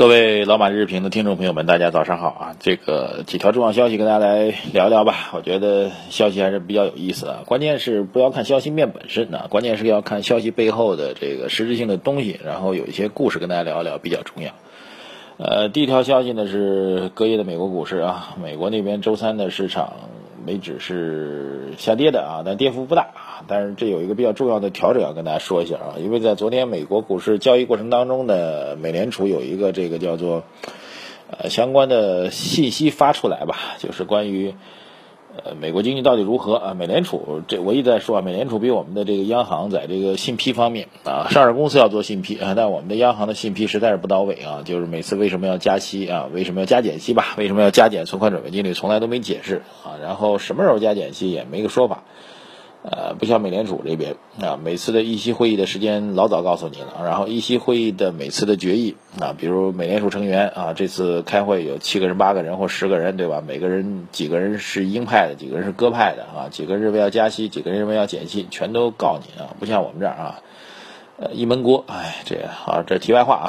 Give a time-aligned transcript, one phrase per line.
[0.00, 2.56] 各位老马日评的听众朋友们，大家早上好啊！
[2.58, 5.28] 这个几条重要消息跟大家来聊聊吧。
[5.34, 7.42] 我觉得消息还是比较有意思的。
[7.44, 14.52] 关键是不要看消息面本身啊，关键是要看消息背后的这个实质性的东西，然后有一些故事跟大家聊一聊比较重要。
[15.36, 19.92] 呃，第一条消息呢是隔夜的美国股市啊，美国那边周三的市场。
[20.44, 23.44] 美指是下跌的啊，但跌幅不大啊。
[23.46, 30.44] 但是这有一个比较重要的调整要跟大家说一下啊，因为在昨天美国股市交易过程当中呢，美联储有一个这个叫做
[31.30, 34.54] 呃相关的信息发出来吧，就是关于
[35.44, 36.74] 呃美国经济到底如何啊。
[36.74, 44.62] 美联储这我一直在说啊，美联储比我们的这个央行在这个信批方面啊，上市公司要做信批啊，但我们的央行的信批实在是不到位啊。
[44.64, 46.28] 就是每次为什么要加息啊？
[46.32, 47.34] 为什么要加减息吧？
[47.36, 48.74] 为什么要加减存款准备金率？
[48.74, 49.98] 从来都没解释啊。
[50.02, 52.04] 然后什么时候加减息也没个说法，
[52.82, 63.42] 呃，不像美联储这边啊，每次的议息会议的时间老早告诉你了，然后议息会议的每次的决议啊，比如美联储成员啊，这次开会有七个人、八个人或十个人，对吧？
[63.46, 70.40] 每个人几个人是鹰派的，几个人是鸽派的啊，几个人认为要加息，几个人认为要减息，全都告你啊，不像我们这儿啊，
[71.18, 73.48] 呃，一闷锅，哎，这好，这题外话啊，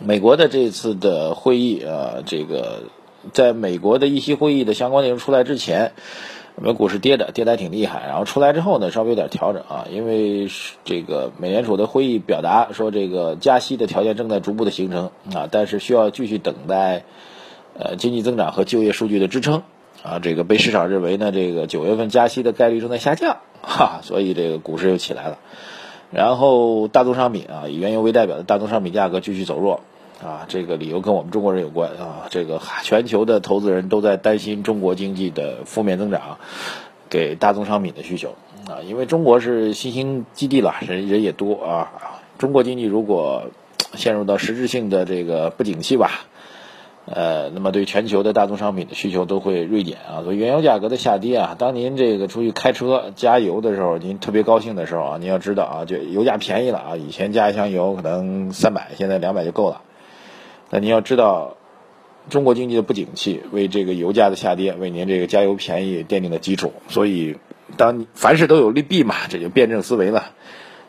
[0.00, 2.84] 美国的这次的会议啊，这个。
[3.32, 5.92] 在美国的议息会议的相关内容出来之前，
[6.60, 10.48] 我们股市跌的跌的还挺厉害，然后出来之后呢，稍微有点调整啊，因为
[10.82, 17.04] 这个美联储的会议表达说，这个加息的条件正在逐步的形成啊，但是需要继续等待
[17.78, 19.62] 呃经济增长和就业数据的支撑
[20.02, 25.38] 啊，这个被市场认为呢，这个九月份加息的概率正在下降哈，所以这个股市又起来了，
[26.10, 29.82] 然后大宗商品啊，以原油为代表的大宗商品价格继续走弱。
[30.22, 32.26] 啊，这个理由跟我们中国人有关啊。
[32.30, 36.38] 这个全球的投资人都在担心中国经济的负面增长
[37.08, 38.34] 给大宗商品的需求
[38.66, 41.92] 啊，因为中国是新兴基地了，人人也多啊。
[42.36, 43.44] 中国经济如果
[43.94, 46.26] 陷入到实质性的这个不景气吧，
[47.06, 50.22] 呃，那么对全球的大宗商品的需求都会锐减啊。
[50.22, 59.80] 所以原油价格的下跌啊，当您这个出去开车加油的时候，您特别高兴的时候啊，您要知道啊，就油价便宜了啊，以前加一箱油可能三百，现在两百就够了。
[60.70, 61.56] 那您要知道，
[62.28, 66.74] 中国经济的不景气为这个油价的下跌，为您这个加油便宜奠定了基础。
[66.88, 67.38] 所以，
[67.78, 70.26] 当凡事都有利弊嘛，这就辩证思维了。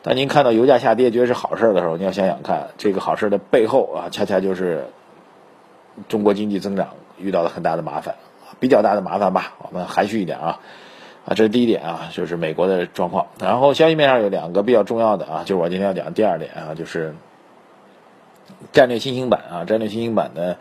[0.02, 4.84] 当您看到油价下跌觉得是好事的时候，你要想想看，这个好事的背后啊，恰恰就是
[6.08, 8.14] 中国经济增长遇到了很大的麻烦，
[8.58, 9.54] 比较大的麻烦吧。
[9.62, 10.60] 我们含蓄一点啊，
[11.24, 13.26] 啊，这是第一点啊，就是美国的状况。
[13.40, 17.14] 然后消息面上有两个比较重要的啊，就是我今天要讲第二点啊，就是。
[18.72, 20.56] 战略新兴板啊，战略新兴板的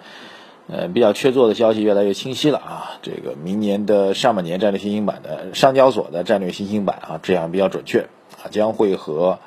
[0.67, 2.99] 呃比较缺座的消息越来越清晰了啊。
[3.01, 8.07] 这个明年的上半年战略新兴板的上交所的战略新兴板啊，这样比较准确
[8.43, 9.39] 啊，将会和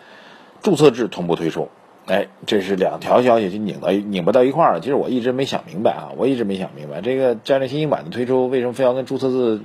[0.62, 1.68] 注册制同步推出。
[2.06, 4.80] 哎，这是两条消息就拧到拧不到一块儿了。
[4.80, 9.60] 其实我一直没想明白啊，我一直没想明白这个战略新兴板的推出为什么非要跟注册制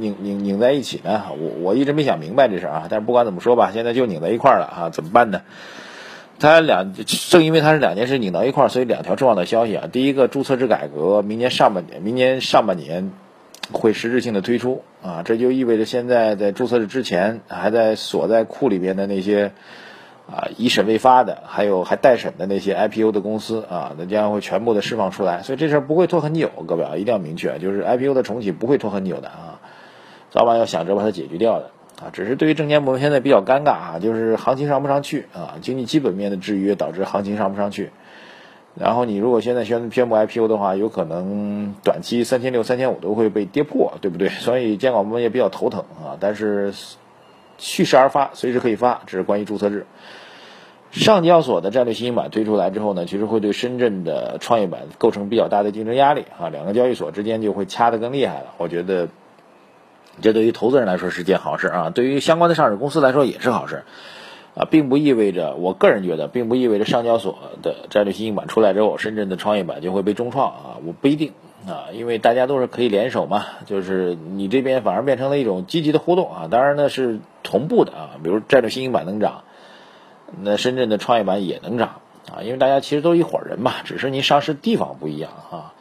[0.00, 1.24] 拧拧拧在一起呢？
[1.38, 2.86] 我我一直没想明白这事啊。
[2.88, 5.42] 但是不管怎么说吧，现在就拧在一块儿了啊，怎么办呢？
[6.44, 9.88] 它两正因为它是两件事拧到一块儿，所以两条重要的消息啊。
[9.90, 13.12] 第一个，注册制改革明年上半年，明年上半年
[13.72, 19.52] 会实质性的推出啊，这就意味着现在在注册制之前还在锁在库里边的那些
[20.30, 25.42] 啊已审未发的，还有还待审的那些 IPO 的公司啊，那将会全部的释放出来。
[25.42, 29.60] 所以这事儿不会拖很久，各位啊，一定要明确，就是 IPO 的重启不会拖很久的啊，
[30.30, 31.70] 早晚要想着把它解决掉的。
[32.04, 37.90] 啊，只是对于证监部现在比较尴尬啊，就是行情上不上去啊，经济基本面的制约导致行情上不上去。
[38.76, 44.28] 然后你如果现在宣宣布 IPO 的话，有可能短期三千六、三千五都会被跌破，对不对？
[44.28, 46.18] 所以监管部门也比较头疼啊。
[46.18, 46.74] 但是
[47.56, 49.02] 蓄势而发，随时可以发。
[49.06, 49.86] 这是关于注册制。
[50.90, 58.54] 上交所的战略新兴板推出来之后呢，其实会对深圳的创业板构成比较大的竞争压力啊，两个交易所之间就会掐得更厉害了。
[58.58, 59.08] 我觉得。
[60.20, 63.82] 这对于投资人来说是件好事啊，对于相关的上市公司来说也是好事，
[64.54, 71.32] 啊，并不意味着，我个人觉得，并不意味着上交所的战略新兴板出来之后，深圳的创业板就会被重创啊，我不一定
[71.66, 79.42] 啊，因为大家都是可以联手嘛，就是你这边反而变成了一种积极的互动啊，当然呢是同步的啊，比如战略新兴板能涨，
[80.40, 82.00] 那深圳的创业板也能涨
[82.32, 85.72] 啊，因为大家其实都一伙人嘛，只是您上市地方不一样啊。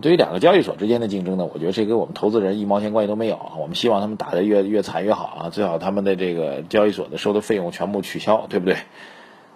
[0.00, 3.38] 对于两个交易所之间的竞争呢，我觉得这跟我们投资人一毛钱关系都没有。
[3.58, 8.76] 我们希望他们打得越越惨越好啊，最好他们的这个交易所的收的费用全部取消，对不对？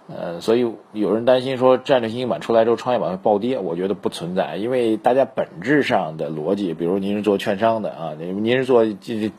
[0.07, 8.85] 呃，所以有人担心说战略新兴板出来之后，创业板会暴跌，我觉得不存在，因为大家本质上的逻辑，比如您是做券商的啊，您您是做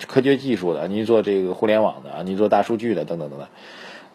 [0.09, 3.47] 科学技术的，您做这个互联网的啊，您做大数据的等等等等，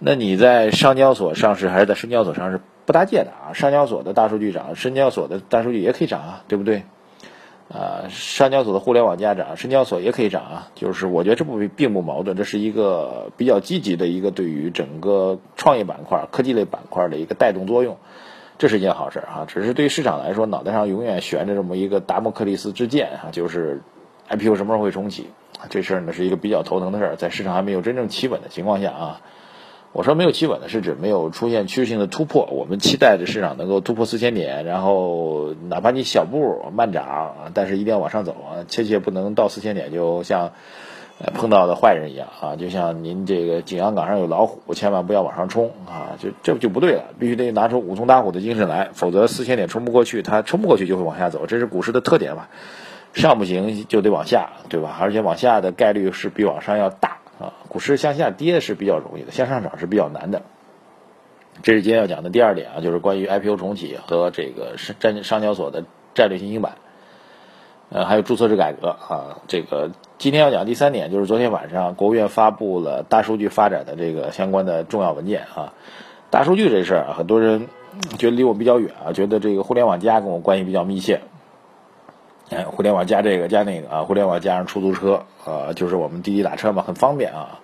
[0.03, 2.59] 那你在上交所上市还是在深交所上市？
[2.83, 6.83] 不搭界的啊，上交所的大数据涨，深交所的大数据也可以涨啊，对不对？
[7.71, 10.67] 啊，上交所的互联网加涨，深交所也可以涨啊。
[10.73, 17.97] 就是我觉得这不并不矛盾，这是一个比较积极的一个对于整个创业板块、科技类板块的一个带动作用，
[18.57, 19.45] 这是一件好事啊。
[19.47, 23.81] 只是对于市场来说，脑袋上永远悬着这么一个达摩克利斯之剑啊，就是
[24.27, 25.27] IPO 什么时候会重启？
[25.69, 29.21] 这事儿呢是一个比较头疼的事儿，在市场还没有真正企稳的情况下啊。
[29.93, 40.53] 我说没有企稳的是指没有出现趋势性的突破，我们期待着市场能够突破四千点，然后哪怕你小步慢涨，但是一定要往上走啊，切切不能到四千点就像
[41.33, 52.47] 碰到的坏人一样啊，就像您这个景阳冈上有老虎，千万不要往上冲啊，就这就不对了，必须得拿出武松打虎的精神来，否则四千点冲不过去，它冲不过去就会往下走，这是股市的特点嘛，
[53.13, 54.97] 上不行就得往下，对吧？
[55.01, 57.17] 而且往下的概率是比往上要大。
[57.71, 60.41] 股市向下跌是比较容易的，向上涨是比较难的。
[61.63, 66.73] 这是今天要讲的第二点啊，就是关于 IPO 重启和这个是战上交所的战略新兴板，
[67.89, 69.39] 呃，还有注册制改革啊。
[69.47, 75.73] 这个今天要讲第三点，就是昨天晚上国务院发布了大数据发展的这个相关的重要文件啊。
[76.29, 77.69] 大数据这事儿啊，很多人
[78.17, 81.21] 觉得离我比较远啊，觉得这个互联网加跟我关系比较密切。
[82.51, 87.59] 哎，互联网加这个加那个啊，互联网加上出租车啊，就是我们滴滴打车嘛，很方便啊。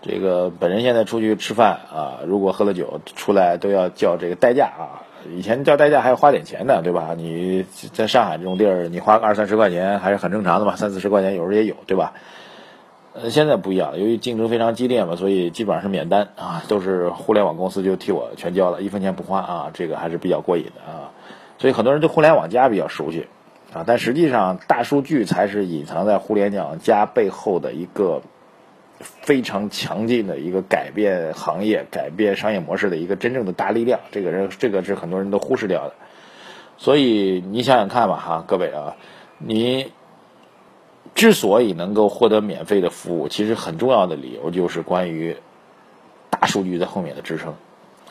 [0.00, 5.04] 这个本人现在出去吃饭啊，如果喝了酒出来都要叫这个代驾啊。
[5.30, 7.14] 以前叫代驾还要花点钱的，对吧？
[7.16, 12.14] 你在上海这种地儿，你花个二三十块钱还是很正常的嘛，三四十块钱有时候也有，对吧？
[13.12, 21.12] 呃，现在不一样，由于竞争非常激烈嘛，所以基本上是免单啊，都是互联网公司就替我全交了，一分钱不花啊，这个还是比较过瘾的啊。
[21.58, 23.26] 所以很多人对互联网加比较熟悉。
[23.74, 28.22] 啊，但实际上，大数据才是隐藏在互联网加背后的一个
[29.00, 33.98] 非常强劲的一个改变行业、改变商业模式的一个真正的大力量。
[34.12, 35.94] 这个人，这个是很多人都忽视掉的。
[36.78, 38.94] 所以你想想看吧，哈，各位啊，
[39.38, 39.90] 你
[41.16, 45.36] 之所以能够获得免费的服务，其实很重要的理由就是关于
[46.30, 47.54] 大数据在后面的支撑。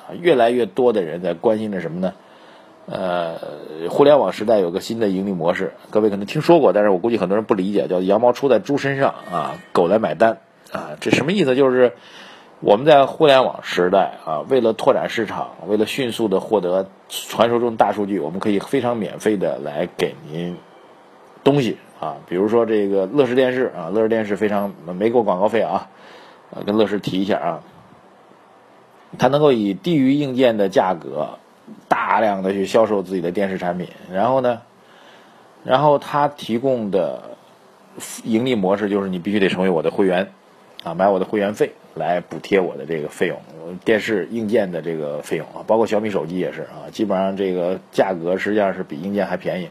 [0.05, 2.13] 啊，越来越多的人在关心着什么呢？
[2.85, 3.37] 呃，
[3.89, 10.39] 互联网时代有个新的盈利模式，各位可能听说过，但是我估计很多人不理解，叫羊毛出在猪身上啊，狗来买单
[10.73, 11.55] 啊，这什么意思？
[11.55, 11.93] 就是
[12.59, 20.57] 我们在互联网时代啊，为了拓展市场，为了迅速的获得传说中大数据，我们可以非常免费的来给您
[21.45, 25.87] 东西啊，比如说这个乐视电视啊，乐视电视非常没给我广告费啊，
[26.65, 27.63] 跟乐视提一下啊，
[29.17, 31.39] 它能够以低于硬件的价格。
[32.05, 34.61] 大量的去销售自己的电视产品，然后呢，
[35.63, 37.37] 然后他提供的
[38.25, 40.33] 盈利模式就是你必须得成为我的会员，
[40.83, 43.39] 啊，买我的会员费来补贴我的这个费用，
[43.85, 49.69] 电视硬件的这个费用啊，包括小米手机也是啊，基本上这个价格实际上是比硬件还便宜。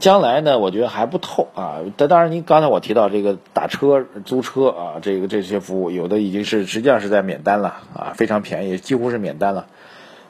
[0.00, 1.78] 将来呢，我觉得还不透啊。
[1.96, 9.66] 但当然，您刚才我提到这个打车、租车啊，这个这些服务有的已经是实际上是在免单了啊，非常便宜，几乎是免单了。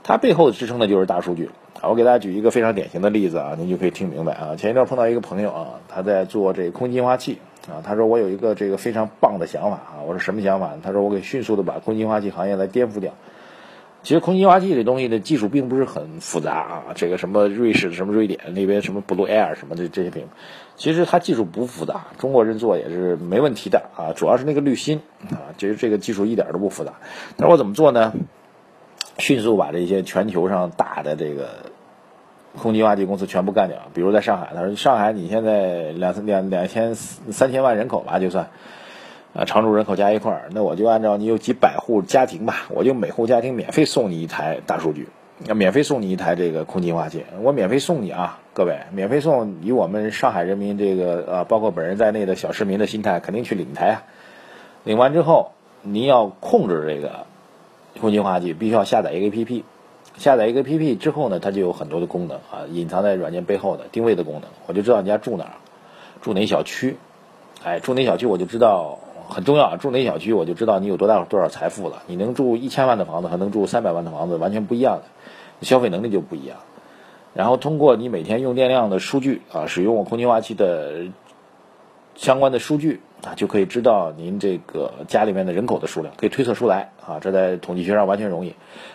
[0.04, 1.50] 它背后支撑的就是大数据。
[1.82, 4.54] 我给大家举一个非常典型的例子啊，您就可以听明白啊。
[4.56, 10.00] 前一段碰到一个朋友啊，他在做这个空气净化器啊，他说我有一个这个非常棒的想法啊。
[10.06, 10.74] 我说什么想法？
[10.82, 13.12] 他说我可以迅速的把空气净化器行业来颠覆掉。
[14.02, 20.26] 其实空气净化器这东西的技术并不是很复杂啊，这个什么瑞士什么瑞典那边什么 Blue Air 什么的这些品，
[20.76, 24.12] 其实它技术不复杂，中国人做也是没问题的啊。
[24.14, 26.94] 主要是那个滤芯啊，其实这个技术一点都不复杂。
[27.36, 28.12] 那我怎么做呢？
[29.18, 31.48] 迅速把这些全球上大的这个
[32.56, 33.78] 空气净化器公司全部干掉。
[33.94, 38.50] 比如在上海，他说上海你现在两两两千三千万人口吧，就算
[39.34, 45.08] 啊常住人口加一块儿，那我就按照你有几百户家庭吧，我就每户家庭免费送你一台大数据，
[45.46, 54.02] 要免费送你一台这个空气净化器，我免费送你啊，各位，免费送，以我们上海人民这个呃包括本人在内的小市民的心态，肯定去领台啊。
[54.84, 55.52] 领完之后，
[55.82, 57.26] 您要控制这个。
[58.00, 59.62] 空气净化器必须要下载一个 APP，
[60.16, 65.52] 下载一个 APP 之后呢，它就有很多的功能啊，隐藏在软件背后的定位的功能，我就知道你家住哪儿，
[66.20, 66.96] 住哪小区，
[67.62, 68.98] 哎，住哪小区我就知道
[69.28, 75.04] 很重要，住哪小区我就知道你有多大多少财富了，你能住一千万的房子，和能住三百万的房子，完全不一样的，
[75.66, 76.58] 消费能力就不一样。
[77.32, 81.06] 然后通过你每天用电量的数据啊，使用我空净化器的
[82.14, 87.18] 相关的数据啊，就可以知道您这个家里面的人口的数量，可以推测出来啊。
[87.20, 88.54] 这在统计学上完全容易。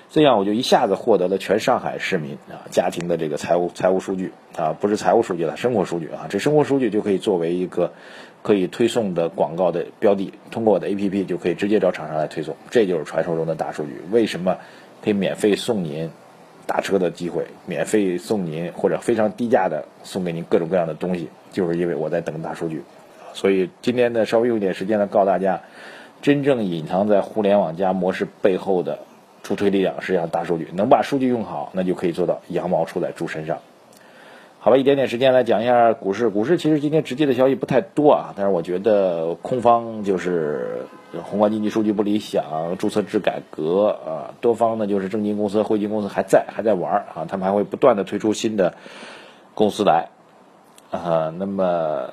[0.09, 6.27] 这样我就一下子获得了全上海市民啊家庭的这个财务财务数据啊，不是财务数据了，生活数据啊。
[6.29, 7.91] 这生活数据就可以作为一个
[8.41, 12.55] 可以推送的广告的标的，通过我的 APP 就可以直接找厂商来推送。
[12.69, 14.01] 这就是传说中的大数据。
[14.11, 14.57] 为什么
[15.03, 16.09] 可以免费送您？
[16.65, 22.83] 打车的机会，免费送您或者非常低价的送给您各种各样的东西，就是因为我在等大数据。
[23.33, 25.61] 所以今天呢，稍微用一点时间呢，告诉大家，
[26.21, 28.99] 真正隐藏在互联网加模式背后的
[29.43, 33.59] 助推力量，实际上大数据能把数据用好，那就可以做到羊毛出在猪身上。
[34.61, 36.27] 好吧，一点点时间来讲一下股市。
[36.27, 40.81] 股市其实今天直接的消息不太多啊，但是我觉得空方就是
[41.23, 48.73] 宏观经济数据不理想，注册制改革啊，多方呢就是证金公司、汇金公司还在还在玩啊，他们还会不断的推出新的
[49.53, 50.09] 公司来
[50.91, 51.33] 啊。
[51.37, 52.09] 那么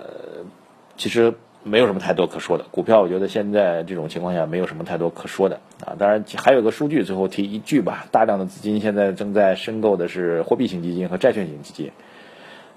[0.97, 5.95] 其实没有什么太多可说的，股票我觉得现在这种情况下没有什么太多可说的啊。
[5.99, 11.91] 当然还有个数据，最后提一句吧，大量的资金现在正在申购的是货币型基金和债券型基金。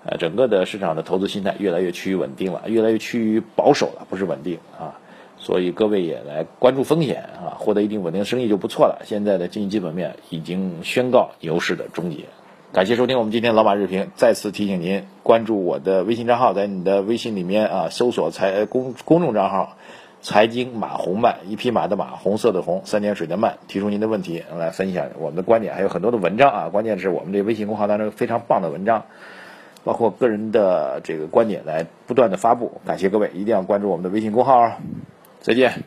[0.05, 4.97] 呃，整个的市场的投资心态越来越趋于稳定了，越来越趋于保守了，不是稳定啊。
[5.37, 9.03] 所以各位也来关注风险啊，获得一定稳定的生意就不错了。
[9.05, 12.25] 现在的经济基本面已经宣告牛市的终结。
[12.71, 19.75] 感谢收听我们今天老马日评，再次提醒您关注我的微信账号，在你的微信里面啊搜索财公公众账号
[20.21, 29.05] 财经马红漫，一匹马的马，红色的红，三点水的漫，提出您的问题来分享我们的观点，还有很多的文章啊，关键是我们这微信公号当中非常棒的文章。
[29.83, 34.73] 包括个人的这个观点来不断的发布，感谢各位，一定要关注我们的微信公号！
[35.41, 35.85] 再见。